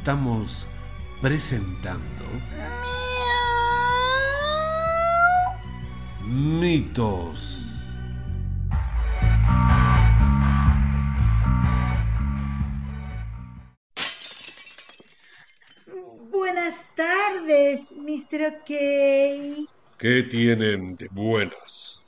[0.00, 0.66] estamos
[1.20, 2.24] presentando
[6.24, 7.84] mitos.
[16.30, 18.54] Buenas tardes, Mr.
[18.54, 19.68] OK.
[19.98, 22.00] ¿Qué tienen de buenas?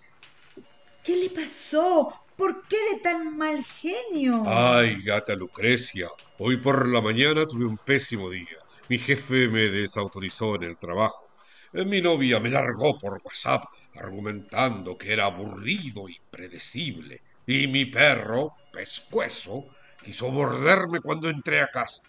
[1.05, 2.23] ¿Qué le pasó?
[2.38, 4.45] ¿Por qué de tan mal genio?
[4.47, 6.09] Ay, gata Lucrecia,
[6.45, 8.56] hoy por la mañana tuve un pésimo día.
[8.88, 11.28] Mi jefe me desautorizó en el trabajo.
[11.73, 13.64] Eh, Mi novia me largó por WhatsApp
[13.95, 17.20] argumentando que era aburrido y predecible.
[17.47, 19.66] Y mi perro, pescuezo,
[20.02, 22.02] quiso morderme cuando entré a casa.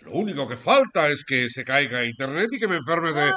[0.00, 3.30] Lo único que falta es que se caiga internet y que me enferme de...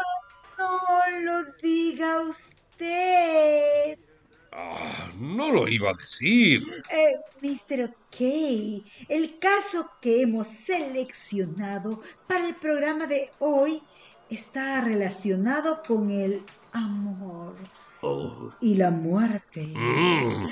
[0.58, 3.98] No lo diga usted.
[4.52, 6.64] Ah, no lo iba a decir.
[6.92, 7.94] Eh, Mr.
[9.08, 13.82] El caso que hemos seleccionado para el programa de hoy
[14.30, 17.56] está relacionado con el amor
[18.02, 18.54] Oh.
[18.62, 19.68] y la muerte.
[19.76, 20.46] Mm.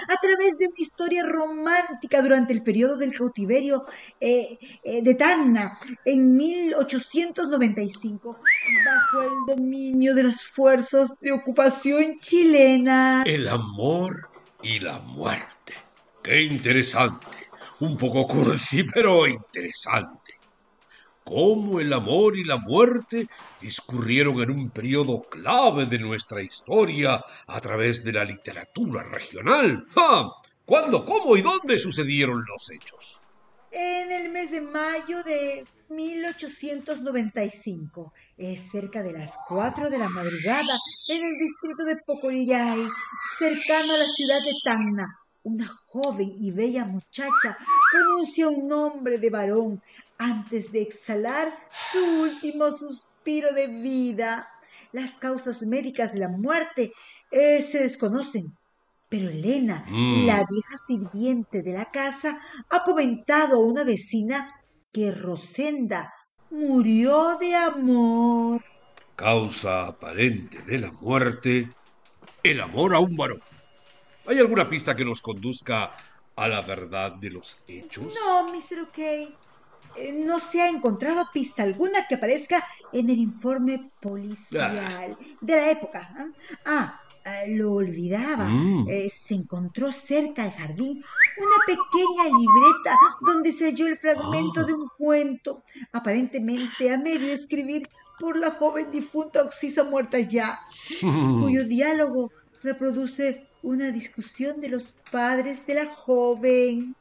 [0.77, 3.85] Historia romántica durante el periodo del cautiverio
[4.19, 8.37] eh, eh, de Tanna en 1895,
[8.85, 13.23] bajo el dominio de las fuerzas de ocupación chilena.
[13.25, 14.29] El amor
[14.61, 15.73] y la muerte.
[16.21, 17.25] Qué interesante.
[17.79, 20.33] Un poco cursi, pero interesante.
[21.23, 23.27] Cómo el amor y la muerte
[23.59, 29.85] discurrieron en un periodo clave de nuestra historia a través de la literatura regional.
[29.93, 30.31] ¡Ja!
[30.67, 33.21] ¿Cuándo, cómo y dónde sucedieron los hechos?
[33.71, 40.75] En el mes de mayo de 1895, es cerca de las 4 de la madrugada,
[41.07, 42.85] en el distrito de Pocoyay,
[43.39, 45.07] cercano a la ciudad de Tacna,
[45.43, 47.57] una joven y bella muchacha
[47.89, 49.81] pronuncia un nombre de varón
[50.17, 51.47] antes de exhalar
[51.93, 54.45] su último suspiro de vida.
[54.91, 56.91] Las causas médicas de la muerte
[57.31, 58.56] eh, se desconocen,
[59.09, 60.25] pero Elena, Mm.
[60.25, 64.53] la vieja sirviente de la casa, ha comentado a una vecina
[64.91, 66.13] que Rosenda
[66.49, 68.63] murió de amor.
[69.15, 71.69] Causa aparente de la muerte,
[72.43, 73.41] el amor a un varón.
[74.27, 75.91] ¿Hay alguna pista que nos conduzca
[76.35, 78.13] a la verdad de los hechos?
[78.13, 78.81] No, Mr.
[78.81, 78.97] OK.
[78.99, 85.71] eh, No se ha encontrado pista alguna que aparezca en el informe policial de la
[85.71, 86.09] época.
[86.65, 86.99] ¿ah?
[87.27, 88.45] Eh, lo olvidaba.
[88.45, 88.87] Mm.
[88.87, 91.03] Eh, se encontró cerca al jardín
[91.37, 97.87] una pequeña libreta donde se halló el fragmento de un cuento, aparentemente a medio escribir
[98.19, 100.59] por la joven difunta Oxisa muerta ya,
[101.01, 102.31] cuyo diálogo
[102.63, 106.95] reproduce una discusión de los padres de la joven.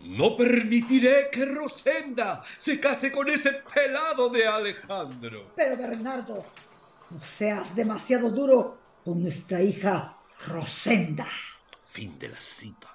[0.00, 5.52] No permitiré que Rosenda se case con ese pelado de Alejandro.
[5.54, 6.44] Pero Bernardo,
[7.10, 10.16] no seas demasiado duro con nuestra hija
[10.46, 11.26] Rosenda.
[11.86, 12.88] Fin de la cita.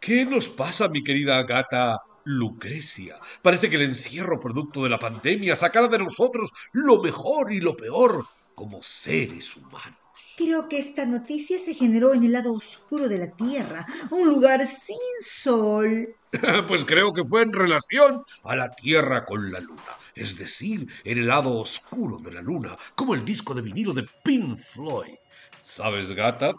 [0.00, 3.16] ¿Qué nos pasa, mi querida gata Lucrecia?
[3.40, 7.76] Parece que el encierro producto de la pandemia sacará de nosotros lo mejor y lo
[7.76, 10.01] peor como seres humanos.
[10.36, 14.66] Creo que esta noticia se generó en el lado oscuro de la Tierra, un lugar
[14.66, 16.16] sin sol.
[16.66, 21.18] Pues creo que fue en relación a la Tierra con la Luna, es decir, en
[21.18, 25.16] el lado oscuro de la Luna, como el disco de vinilo de Pink Floyd.
[25.62, 26.54] ¿Sabes, gata?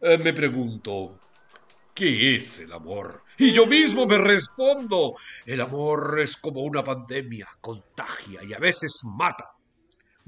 [0.00, 1.18] Eh, me pregunto,
[1.94, 3.22] ¿qué es el amor?
[3.36, 5.14] Y yo mismo me respondo,
[5.44, 9.57] el amor es como una pandemia, contagia y a veces mata.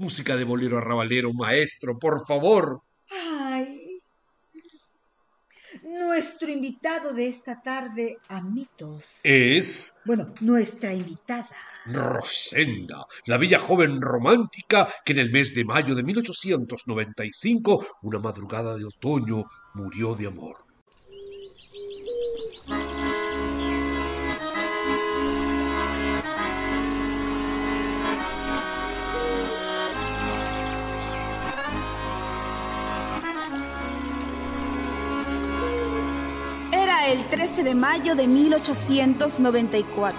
[0.01, 2.81] Música de bolero arrabalero, maestro, por favor.
[3.11, 4.01] Ay.
[5.83, 9.19] Nuestro invitado de esta tarde a mitos.
[9.23, 11.55] Es Bueno, nuestra invitada.
[11.85, 18.75] Rosenda, la bella joven romántica que en el mes de mayo de 1895, una madrugada
[18.77, 19.45] de otoño,
[19.75, 20.70] murió de amor.
[37.11, 40.17] El 13 de mayo de 1894.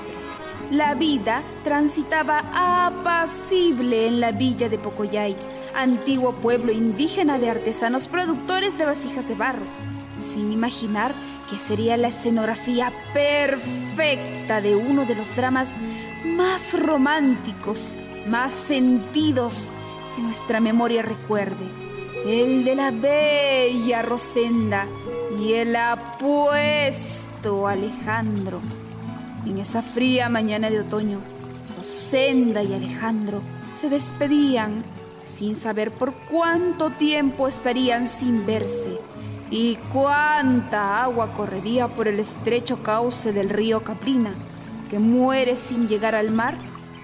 [0.70, 2.44] La vida transitaba
[2.86, 5.34] apacible en la villa de Pocoyay,
[5.74, 9.64] antiguo pueblo indígena de artesanos productores de vasijas de barro,
[10.20, 11.14] sin imaginar
[11.48, 15.70] que sería la escenografía perfecta de uno de los dramas
[16.26, 17.80] más románticos,
[18.26, 19.72] más sentidos
[20.14, 21.64] que nuestra memoria recuerde,
[22.26, 24.86] el de la bella Rosenda
[25.42, 28.60] y el apuesto Alejandro.
[29.44, 31.20] En esa fría mañana de otoño,
[31.76, 33.42] Rosenda y Alejandro
[33.72, 34.84] se despedían
[35.26, 39.00] sin saber por cuánto tiempo estarían sin verse
[39.50, 44.34] y cuánta agua correría por el estrecho cauce del río Caprina,
[44.90, 46.56] que muere sin llegar al mar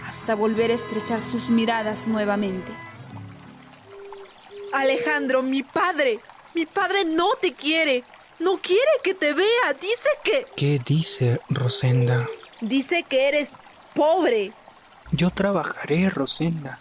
[0.06, 2.70] hasta volver a estrechar sus miradas nuevamente.
[4.72, 6.20] Alejandro, mi padre,
[6.54, 8.04] mi padre no te quiere.
[8.38, 9.72] No quiere que te vea.
[9.80, 10.46] Dice que...
[10.56, 12.28] ¿Qué dice Rosenda?
[12.60, 13.52] Dice que eres
[13.94, 14.52] pobre.
[15.10, 16.78] Yo trabajaré, Rosenda.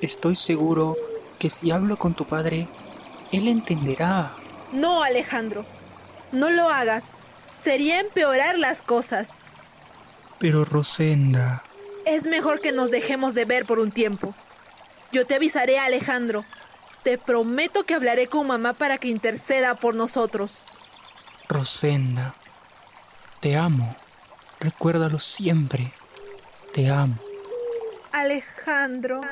[0.00, 0.96] Estoy seguro
[1.38, 2.68] que si hablo con tu padre,
[3.32, 4.36] él entenderá.
[4.72, 5.64] No, Alejandro.
[6.30, 7.10] No lo hagas.
[7.60, 9.30] Sería empeorar las cosas.
[10.38, 11.64] Pero Rosenda...
[12.06, 14.34] Es mejor que nos dejemos de ver por un tiempo.
[15.12, 16.44] Yo te avisaré, Alejandro.
[17.08, 20.58] Te prometo que hablaré con mamá para que interceda por nosotros.
[21.48, 22.34] Rosenda,
[23.40, 23.96] te amo.
[24.60, 25.94] Recuérdalo siempre.
[26.74, 27.14] Te amo.
[28.12, 29.22] Alejandro.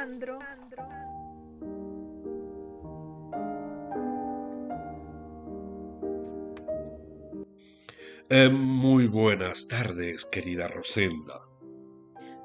[8.30, 11.46] Eh, muy buenas tardes, querida Rosenda.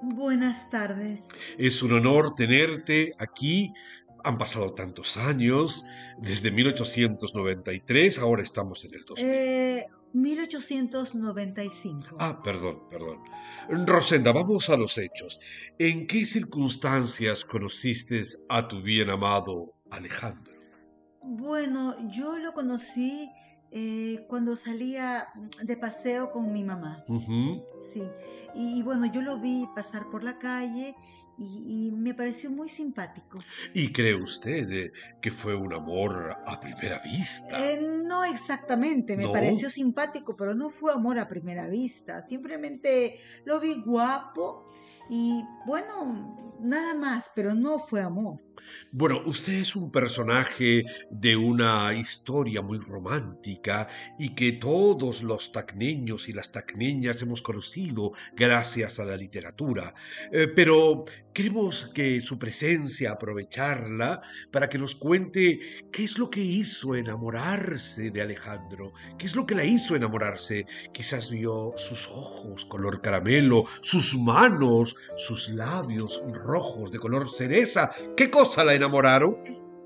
[0.04, 1.30] Buenas tardes.
[1.60, 3.72] Es un honor tenerte aquí.
[4.24, 5.84] Han pasado tantos años,
[6.20, 9.26] desde 1893, ahora estamos en el 2000.
[9.26, 12.18] Eh, 1895.
[12.20, 13.20] Ah, perdón, perdón.
[13.70, 15.40] Rosenda, vamos a los hechos.
[15.78, 20.54] ¿En qué circunstancias conociste a tu bien amado Alejandro?
[21.24, 23.30] Bueno, yo lo conocí
[23.72, 25.28] eh, cuando salía
[25.62, 27.06] de paseo con mi mamá.
[27.94, 28.04] Sí.
[28.54, 30.96] Y, y bueno, yo lo vi pasar por la calle
[31.42, 33.44] y, y me pareció muy simpático.
[33.74, 37.72] ¿Y cree usted eh, que fue un amor a primera vista?
[37.72, 39.34] Eh, no exactamente, me ¿No?
[39.34, 42.22] pareció simpático, pero no fue amor a primera vista.
[42.22, 44.72] Simplemente lo vi guapo
[45.10, 48.40] y bueno, nada más, pero no fue amor.
[48.92, 53.88] Bueno, usted es un personaje de una historia muy romántica
[54.20, 59.94] y que todos los tacneños y las tacneñas hemos conocido gracias a la literatura.
[60.32, 65.60] Eh, pero queremos que su presencia, aprovecharla para que nos cuente
[65.92, 70.66] qué es lo que hizo enamorarse de Alejandro, qué es lo que la hizo enamorarse.
[70.94, 77.92] Quizás vio sus ojos color caramelo, sus manos, sus labios rojos de color cereza.
[78.16, 79.38] ¿Qué cosa la enamoraron?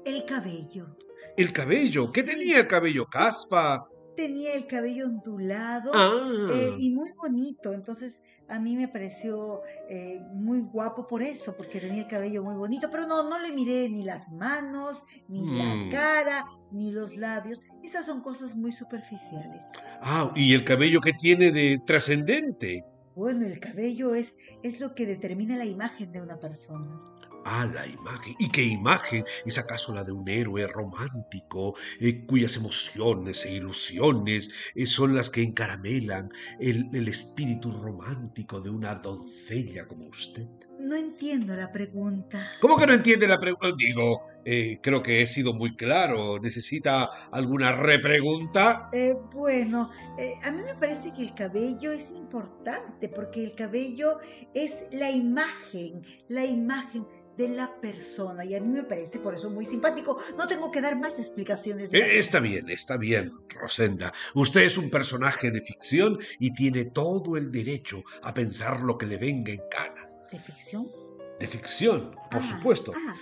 [0.06, 0.98] El cabello.
[1.38, 2.12] El cabello.
[2.12, 3.06] ¿Qué tenía el cabello?
[3.08, 3.90] Caspa.
[4.16, 5.92] Tenía el cabello ondulado.
[5.94, 6.50] Ah.
[6.54, 11.80] eh, y muy bonito, entonces a mí me pareció eh, muy guapo por eso, porque
[11.80, 15.58] tenía el cabello muy bonito, pero no, no le miré ni las manos, ni Mm.
[15.58, 19.64] la cara, ni los labios, esas son cosas muy superficiales.
[20.02, 22.84] Ah, y el cabello que tiene de trascendente.
[23.16, 27.02] Bueno, el cabello es, es lo que determina la imagen de una persona.
[27.46, 28.36] Ah, la imagen.
[28.40, 29.24] ¿Y qué imagen?
[29.46, 35.30] ¿Es acaso la de un héroe romántico eh, cuyas emociones e ilusiones eh, son las
[35.30, 40.50] que encaramelan el, el espíritu romántico de una doncella como usted?
[40.80, 42.52] No entiendo la pregunta.
[42.60, 43.76] ¿Cómo que no entiende la pregunta?
[43.78, 46.40] Digo, eh, creo que he sido muy claro.
[46.40, 48.90] ¿Necesita alguna repregunta?
[48.92, 54.20] Eh, bueno, eh, a mí me parece que el cabello es importante porque el cabello
[54.54, 57.06] es la imagen, la imagen
[57.38, 60.22] de la persona y a mí me parece por eso muy simpático.
[60.38, 61.90] No tengo que dar más explicaciones.
[61.90, 64.14] de Eh, está bien, está bien, Rosenda.
[64.34, 69.06] Usted es un personaje de ficción y tiene todo el derecho a pensar lo que
[69.06, 70.05] le venga en gana.
[70.32, 70.92] ¿De ficción?
[71.40, 72.94] De ficción, por Ah, supuesto.
[72.96, 73.16] ah,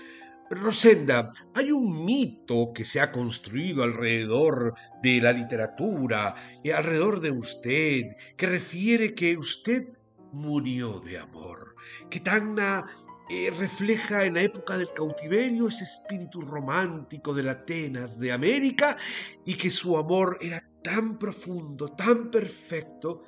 [0.49, 7.31] Rosenda, hay un mito que se ha construido alrededor de la literatura, y alrededor de
[7.31, 9.87] usted, que refiere que usted
[10.31, 11.75] murió de amor,
[12.09, 12.85] que Tacna
[13.29, 18.97] eh, refleja en la época del cautiverio ese espíritu romántico de la Atenas de América
[19.45, 23.23] y que su amor era tan profundo, tan perfecto,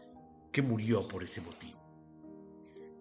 [0.51, 1.85] que murió por ese motivo.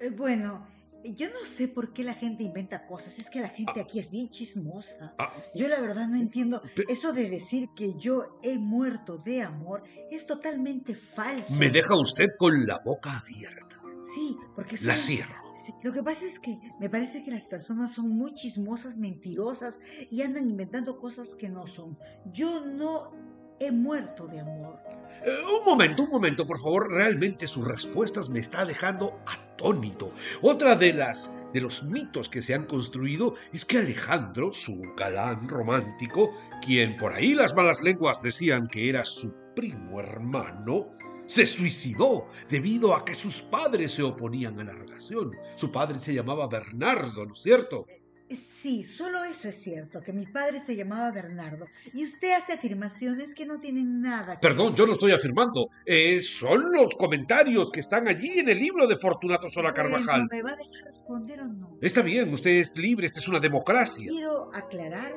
[0.06, 0.66] Eh, bueno,
[1.04, 3.18] yo no sé por qué la gente inventa cosas.
[3.18, 5.14] Es que la gente aquí es bien chismosa.
[5.18, 6.62] Ah, Yo la verdad no entiendo.
[6.88, 11.54] Eso de decir que yo he muerto de amor es totalmente falso.
[11.54, 13.80] me deja usted con la boca abierta.
[14.14, 15.44] Sí, porque La son- cierro.
[15.54, 19.78] Sí, lo que pasa es que me parece que las personas son muy chismosas, mentirosas
[20.10, 21.96] y andan inventando cosas que no son.
[22.32, 23.12] Yo no
[23.60, 24.80] he muerto de amor.
[25.24, 26.90] Eh, un momento, un momento, por favor.
[26.90, 30.12] Realmente sus respuestas me está dejando atónito.
[30.42, 35.48] Otra de las de los mitos que se han construido es que Alejandro, su galán
[35.48, 40.90] romántico, quien por ahí las malas lenguas decían que era su primo hermano,
[41.26, 45.30] Se suicidó debido a que sus padres se oponían a la relación.
[45.56, 47.86] Su padre se llamaba Bernardo, ¿no es cierto?
[48.30, 51.66] Sí, solo eso es cierto, que mi padre se llamaba Bernardo.
[51.92, 55.68] Y usted hace afirmaciones que no tienen nada que Perdón, yo no estoy afirmando.
[55.84, 60.26] Eh, son los comentarios que están allí en el libro de Fortunato Sola Carvajal.
[60.30, 61.78] ¿Me va a dejar responder o no?
[61.82, 64.08] Está bien, usted es libre, esta es una democracia.
[64.08, 65.12] Quiero aclarar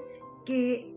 [0.45, 0.93] que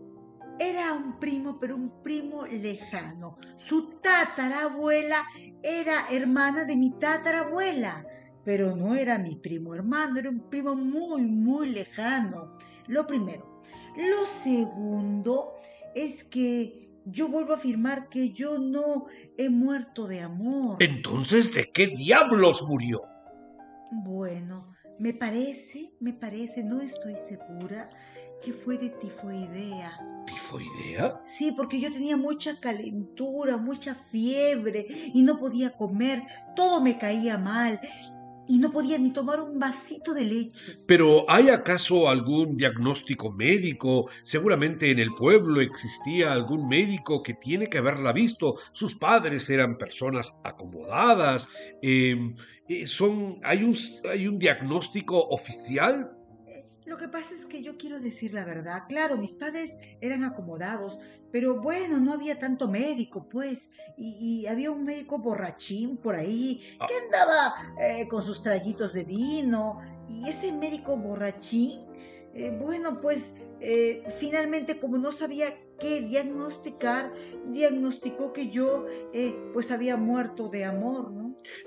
[0.59, 3.37] era un primo, pero un primo lejano.
[3.57, 5.17] Su tatarabuela
[5.63, 8.05] era hermana de mi tatarabuela,
[8.43, 12.57] pero no era mi primo hermano, era un primo muy, muy lejano.
[12.87, 13.61] Lo primero.
[13.97, 15.53] Lo segundo
[15.93, 19.05] es que yo vuelvo a afirmar que yo no
[19.37, 20.81] he muerto de amor.
[20.81, 23.03] Entonces, ¿de qué diablos murió?
[23.91, 27.89] Bueno, me parece, me parece, no estoy segura,
[28.41, 30.23] que fue de tifoidea.
[30.25, 31.19] ¿Tifoidea?
[31.25, 36.23] Sí, porque yo tenía mucha calentura, mucha fiebre y no podía comer,
[36.55, 37.81] todo me caía mal
[38.51, 40.77] y no podía ni tomar un vasito de leche.
[40.85, 44.09] Pero ¿hay acaso algún diagnóstico médico?
[44.23, 48.57] Seguramente en el pueblo existía algún médico que tiene que haberla visto.
[48.73, 51.47] Sus padres eran personas acomodadas.
[51.81, 52.33] Eh,
[52.67, 53.73] eh, son, ¿hay, un,
[54.11, 56.11] ¿Hay un diagnóstico oficial?
[56.91, 58.83] Lo que pasa es que yo quiero decir la verdad.
[58.89, 60.99] Claro, mis padres eran acomodados,
[61.31, 63.71] pero bueno, no había tanto médico, pues.
[63.97, 69.05] Y, y había un médico borrachín por ahí que andaba eh, con sus traguitos de
[69.05, 69.79] vino.
[70.09, 71.79] Y ese médico borrachín,
[72.33, 75.47] eh, bueno, pues eh, finalmente como no sabía
[75.79, 77.09] qué diagnosticar,
[77.53, 78.85] diagnosticó que yo
[79.53, 81.20] pues había muerto de amor, ¿no?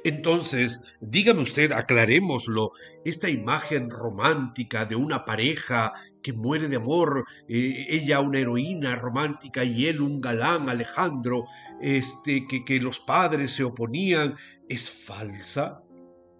[0.04, 2.72] Entonces, dígame usted, aclarémoslo,
[3.04, 5.92] esta imagen romántica de una pareja
[6.22, 11.44] que muere de amor, eh, ella una heroína romántica y él un galán, Alejandro,
[11.80, 14.36] este, que, que los padres se oponían,
[14.68, 15.83] ¿es falsa?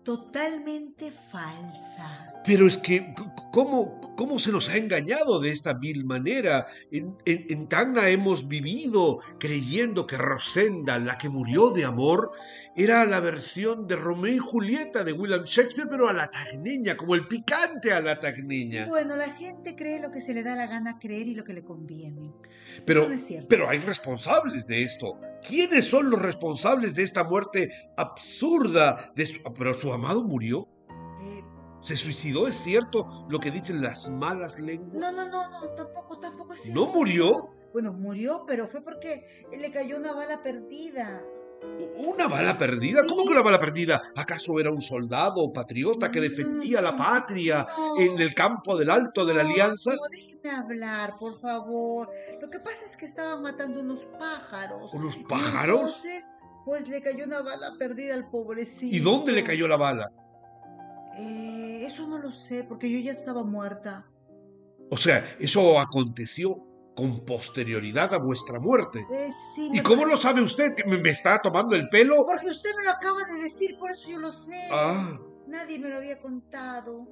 [0.04, 2.34] Totalmente falsa.
[2.44, 3.14] Pero es que,
[3.50, 6.66] ¿cómo, cómo se nos ha engañado de esta vil manera?
[6.92, 12.32] En, en, en, Tacna hemos vivido creyendo que Rosenda, la que murió de amor,
[12.76, 17.14] era la versión de Romeo y Julieta de William Shakespeare, pero a la tagneña, como
[17.14, 18.88] el picante a la tagneña.
[18.88, 21.54] Bueno, la gente cree lo que se le da la gana creer y lo que
[21.54, 22.30] le conviene.
[22.84, 25.18] Pero, no es pero hay responsables de esto.
[25.46, 29.12] ¿Quiénes son los responsables de esta muerte absurda?
[29.14, 30.68] De su, pero su amado murió.
[31.80, 32.48] ¿Se suicidó?
[32.48, 34.94] ¿Es cierto lo que dicen las malas lenguas?
[34.94, 36.92] no, no, no, no, tampoco, tampoco es ¿No cierto.
[36.98, 37.50] murió?
[37.74, 41.22] Bueno, murió, pero fue porque le cayó una bala perdida.
[41.96, 43.02] ¿Una bala perdida?
[43.02, 43.08] Sí.
[43.08, 44.02] ¿Cómo que una bala perdida?
[44.16, 47.98] ¿Acaso era un soldado patriota que defendía la patria No.
[48.00, 49.90] en el campo del Alto de la No, Alianza?
[49.94, 52.10] No, déjeme hablar, por favor.
[52.40, 54.90] Lo que pasa es que estaban matando unos pájaros.
[54.94, 55.80] ¿Unos pájaros?
[56.04, 56.32] Entonces,
[56.64, 58.94] pues le cayó una bala perdida al pobrecito.
[58.94, 60.10] ¿Y dónde le cayó la bala?
[61.18, 64.06] Eh, eso no lo sé, porque yo ya estaba muerta.
[64.90, 66.56] O sea, eso aconteció
[66.96, 69.04] con posterioridad a vuestra muerte.
[69.12, 70.74] Eh, sí, ¿Y cómo lo sabe usted?
[70.74, 72.24] ¿Que me, me está tomando el pelo?
[72.24, 74.68] Porque usted me lo acaba de decir, por eso yo lo sé.
[74.72, 77.06] Ah, Nadie me lo había contado.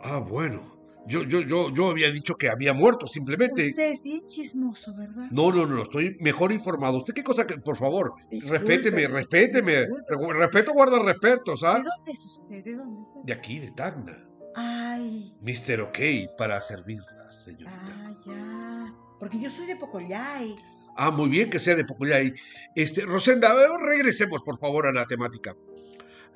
[0.00, 0.77] ah, bueno.
[1.06, 3.68] Yo, yo, yo, yo había dicho que había muerto, simplemente.
[3.70, 5.28] Usted es bien chismoso, ¿verdad?
[5.30, 6.98] No, no, no, estoy mejor informado.
[6.98, 9.80] ¿Usted qué cosa que, por favor, Disculpe, respéteme, respéteme.
[9.86, 10.14] disculpe.
[10.34, 11.84] Re- Respeto guarda respeto, ¿De ¿sabes?
[11.96, 12.62] dónde es usted?
[12.62, 13.24] ¿De dónde es?
[13.26, 14.28] De aquí, de Tacna.
[14.54, 15.80] Ay, Mr.
[15.82, 15.98] OK
[16.36, 17.70] para servirla, señorita.
[17.74, 18.94] ah, ya.
[19.18, 20.56] Porque yo soy de Pocollay.
[20.96, 22.34] Ah, muy bien que sea de Pocollay.
[22.74, 25.54] Este, Rosenda, eh, regresemos por favor a la temática.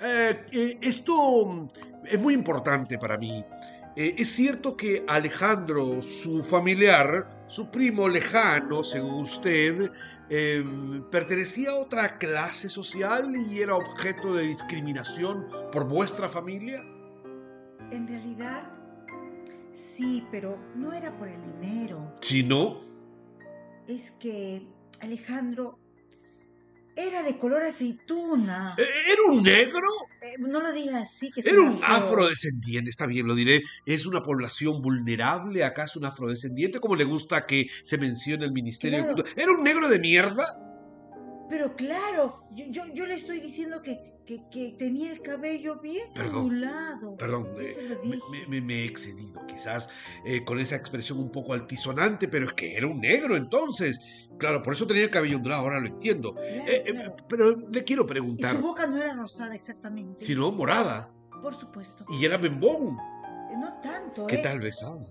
[0.01, 1.69] Eh, eh, esto mm,
[2.07, 3.45] es muy importante para mí.
[3.95, 9.91] Eh, es cierto que Alejandro, su familiar, su primo lejano, según usted,
[10.31, 10.65] eh,
[11.11, 16.83] pertenecía a otra clase social y era objeto de discriminación por vuestra familia.
[17.91, 18.73] En realidad,
[19.73, 22.15] sí, pero no era por el dinero.
[22.23, 22.81] Si no,
[23.87, 24.67] Es que
[25.01, 25.82] Alejandro
[26.97, 28.75] era de color aceituna.
[28.79, 29.89] eh, ¿era un negro?
[30.21, 33.63] Eh, no lo diga así, que Era un afrodescendiente, está bien, lo diré.
[33.87, 35.65] ¿Es una población vulnerable?
[35.65, 36.81] ¿Acaso un afrodescendiente?
[36.81, 39.07] Como le gusta que se mencione el Ministerio de.
[39.07, 39.31] Cultura?
[39.37, 40.45] ¿Era un negro de mierda?
[41.49, 46.05] Pero claro, yo, yo, yo le estoy diciendo que, que, que tenía el cabello bien
[46.15, 47.17] Perdón, ondulado.
[47.17, 47.99] Perdón, eh,
[48.49, 49.89] me, he excedido, quizás
[50.25, 54.01] eh, con esa expresión un poco altisonante, pero es que era un negro entonces.
[54.39, 56.35] Claro, por eso tenía el cabello ondulado, ahora lo entiendo.
[56.35, 57.17] Claro, Eh, claro.
[57.29, 60.25] pero le quiero Y preguntar, su boca no era rosada exactamente.
[60.25, 61.13] sino morada,
[61.43, 62.05] Por supuesto.
[62.09, 62.97] y era bembón,
[63.59, 65.05] No tanto, ¿qué tal besaba?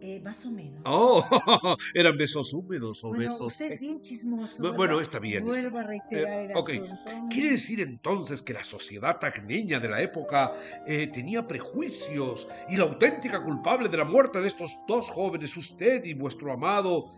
[0.00, 0.80] Eh, más o menos.
[0.84, 1.24] Oh,
[1.94, 4.62] eran besos húmedos o bueno, besos usted es bien chismoso.
[4.62, 6.70] Bu- bueno, está bien, Vuelvo a reiterar Eh, el ok.
[6.92, 7.26] asunto.
[7.30, 10.52] Quiere decir entonces que la sociedad tacneña de la época
[10.86, 16.04] eh, tenía prejuicios y la auténtica culpable de la muerte de estos dos jóvenes, usted
[16.04, 17.10] y vuestro amado,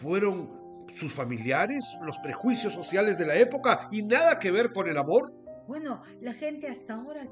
[0.00, 0.50] fueron
[0.94, 5.32] sus familiares, los prejuicios sociales de la época y nada que ver con el amor.
[5.66, 7.26] Bueno, la gente hasta ahora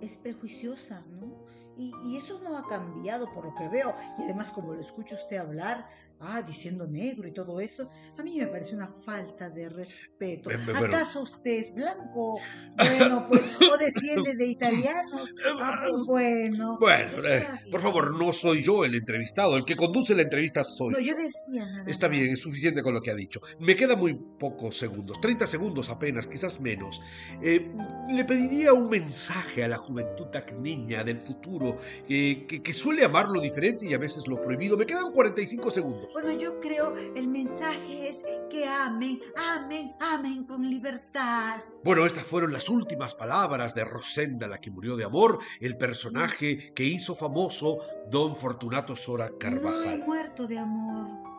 [0.00, 1.31] es prejuiciosa, ¿no?
[1.76, 3.94] Y, y eso no ha cambiado por lo que veo.
[4.18, 5.88] Y además, como lo escucho usted hablar,
[6.22, 10.50] ah, diciendo negro y todo eso, a mí me parece una falta de respeto.
[10.74, 12.40] ¿Acaso usted es blanco?
[12.76, 15.34] Bueno, pues, o desciende de italianos.
[15.60, 16.78] Ah, pues, bueno.
[16.80, 20.92] Bueno, eh, por favor, no soy yo el entrevistado, el que conduce la entrevista soy
[20.92, 21.14] No, yo.
[21.14, 23.40] decía nada Está bien, es suficiente con lo que ha dicho.
[23.60, 27.00] Me quedan muy pocos segundos, 30 segundos apenas, quizás menos.
[27.42, 27.70] Eh,
[28.10, 31.76] le pediría un mensaje a la juventud tacneña del futuro,
[32.08, 34.76] eh, que, que suele amar lo diferente y a veces lo prohibido.
[34.76, 36.11] Me quedan 45 segundos.
[36.12, 41.62] Bueno, yo creo el mensaje es que amen, amen, amen con libertad.
[41.84, 46.72] Bueno, estas fueron las últimas palabras de Rosenda, la que murió de amor, el personaje
[46.74, 47.78] que hizo famoso
[48.10, 49.98] Don Fortunato Sora No he Carvajal.
[50.04, 51.31] muerto de amor.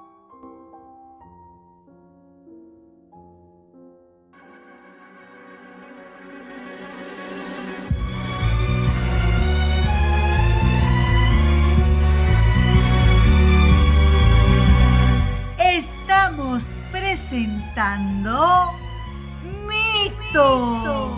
[16.24, 18.72] Estamos presentando
[19.68, 21.12] mitos.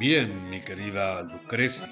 [0.00, 1.86] Bien, mi querida Lucrecia,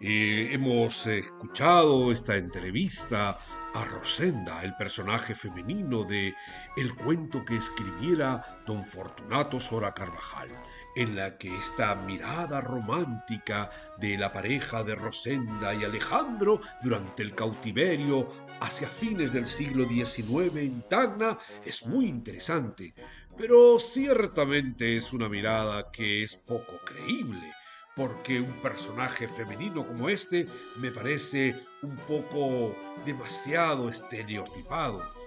[0.00, 3.38] eh, hemos escuchado esta entrevista
[3.74, 6.34] a Rosenda, el personaje femenino de
[6.76, 10.48] el cuento que escribiera don Fortunato Sora Carvajal,
[10.96, 17.34] en la que esta mirada romántica de la pareja de Rosenda y Alejandro durante el
[17.34, 18.28] cautiverio
[18.60, 22.94] hacia fines del siglo XIX en Tacna es muy interesante,
[23.36, 27.52] pero ciertamente es una mirada que es poco creíble,
[27.96, 35.21] porque un personaje femenino como este me parece un poco demasiado estereotipado.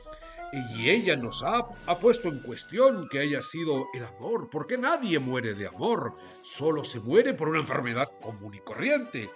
[0.78, 5.20] Y ella nos ha, ha puesto en cuestión que haya sido el amor, porque nadie
[5.20, 9.30] muere de amor, solo se muere por una enfermedad común y corriente.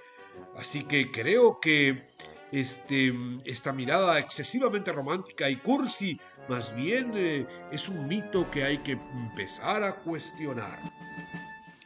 [0.56, 2.08] Así que creo que
[2.52, 3.14] este,
[3.46, 8.94] esta mirada excesivamente romántica y cursi más bien eh, es un mito que hay que
[8.94, 10.80] empezar a cuestionar.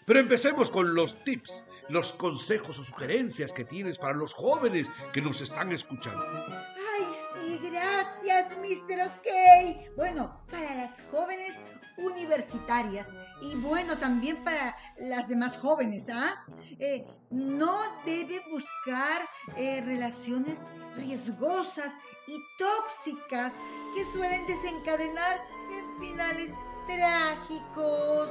[0.05, 5.21] Pero empecemos con los tips, los consejos o sugerencias que tienes para los jóvenes que
[5.21, 6.23] nos están escuchando.
[6.23, 9.07] Ay, sí, gracias, Mr.
[9.07, 9.95] OK.
[9.95, 11.55] Bueno, para las jóvenes
[11.97, 13.09] universitarias
[13.41, 16.45] y bueno, también para las demás jóvenes, ¿ah?
[16.79, 19.21] Eh, no debe buscar
[19.55, 20.61] eh, relaciones
[20.95, 21.93] riesgosas
[22.27, 23.53] y tóxicas
[23.93, 26.53] que suelen desencadenar en finales
[26.87, 28.29] trágicos.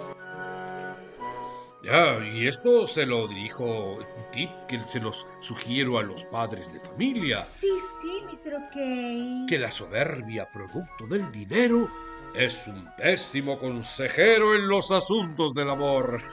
[1.83, 6.73] Ya, y esto se lo dirijo, un tip que se los sugiero a los padres
[6.73, 7.68] de familia, Sí,
[8.01, 8.55] sí, Mr.
[8.55, 9.49] OK.
[9.49, 11.90] que la soberbia producto del dinero
[12.37, 16.23] es un pésimo consejero en los asuntos del amor.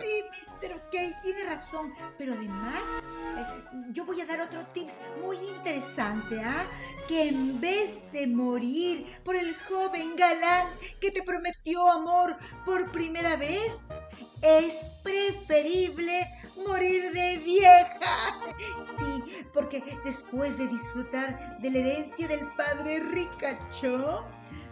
[0.00, 0.24] Sí,
[0.62, 0.74] Mr.
[0.74, 1.92] OK, tiene razón.
[2.18, 2.80] Pero además,
[3.36, 6.66] eh, yo voy a dar otro tips muy interesante, ¿ah?
[7.06, 10.68] Que en vez de morir por el joven galán
[11.00, 13.86] que te prometió amor por primera vez,
[14.42, 16.28] es preferible
[16.66, 18.40] morir de vieja.
[18.98, 24.24] Sí, porque después de disfrutar de la herencia del padre ricacho,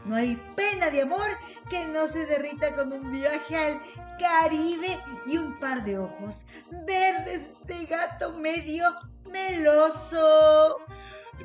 [0.04, 1.26] no hay pena de amor
[1.68, 3.82] que no se derrita con un viaje al
[4.18, 6.44] Caribe y un par de ojos
[6.86, 8.84] verdes de gato medio
[9.30, 10.78] meloso.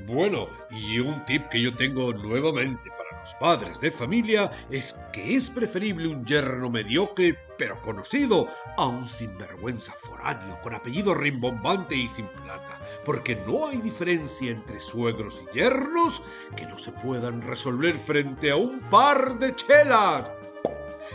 [0.06, 5.36] Bueno, y un tip que yo tengo nuevamente para los padres de familia es que
[5.36, 12.08] es preferible un yerno mediocre pero conocido a un sinvergüenza foráneo con apellido rimbombante y
[12.08, 16.22] sin plata, porque no hay diferencia entre suegros y yernos
[16.56, 20.30] que no se puedan resolver frente a un par de chelas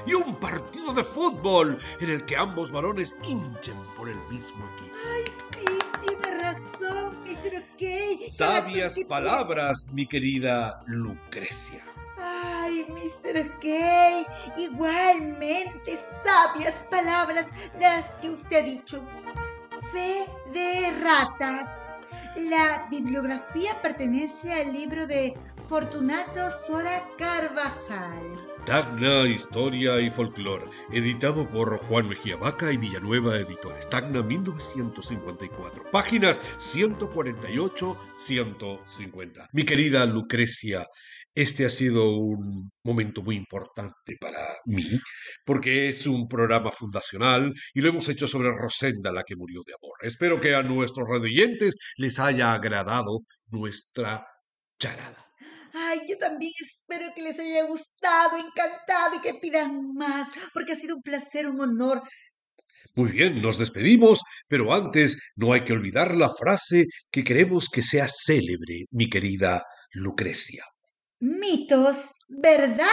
[0.05, 4.96] y un partido de fútbol en el que ambos varones hinchen por el mismo equipo.
[5.57, 7.62] Sí, tiene razón, Mr.
[7.75, 8.29] OK.
[8.29, 11.85] Sabias palabras, mi querida Lucrecia.
[12.20, 13.59] Ay, Mr.
[13.61, 17.46] Gay, igualmente sabias palabras
[17.78, 19.04] las que usted ha dicho.
[19.92, 21.83] Fe de ratas.
[22.37, 25.37] La bibliografía pertenece al libro de
[25.68, 28.50] Fortunato Sora Carvajal.
[28.66, 33.88] Tacna, Historia y Folclore, editado por Juan Mejía Vaca y Villanueva Editores.
[33.88, 39.48] Tacna 1954, páginas 148-150.
[39.52, 40.87] Mi querida Lucrecia,
[41.35, 44.85] este ha sido un momento muy importante para mí,
[45.45, 49.75] porque es un programa fundacional y lo hemos hecho sobre Rosenda, la que murió de
[49.75, 49.97] amor.
[50.03, 54.27] Espero que a nuestros radioyentes les haya agradado nuestra
[54.79, 55.27] charada.
[55.73, 60.77] Ay, yo también espero que les haya gustado, encantado y que pidan más, porque ha
[60.77, 62.03] sido un placer, un honor.
[62.97, 67.83] Muy bien, nos despedimos, pero antes no hay que olvidar la frase que queremos que
[67.83, 69.62] sea célebre, mi querida
[69.93, 70.64] Lucrecia.
[71.22, 72.87] Mitos, verdad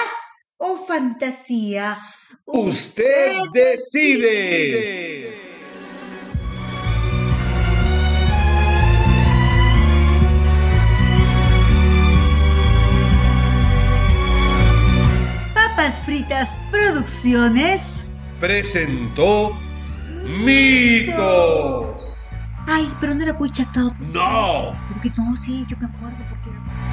[0.57, 1.97] o fantasía.
[2.45, 5.31] Usted decide.
[15.53, 17.93] Papas Fritas Producciones
[18.41, 19.57] Presentó
[20.43, 22.27] Mitos.
[22.67, 23.95] Ay, pero no era muy chatado.
[23.99, 24.77] No.
[24.89, 26.86] Porque no, sí, yo me acuerdo porque era...